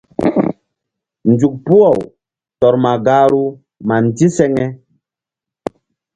Nzuk 1.31 1.53
puh-aw 1.65 1.97
tɔr 2.59 2.75
ma 2.83 2.93
gahru 3.05 3.45
ma 3.87 3.95
ndiseŋe. 4.05 4.65